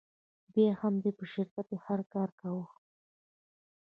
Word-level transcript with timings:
بیا 0.53 0.71
هم 0.81 0.93
دوی 1.01 1.13
په 1.19 1.25
شرکت 1.33 1.65
کې 1.69 1.77
هر 1.85 1.99
کاره 2.13 2.49
وي 2.55 2.65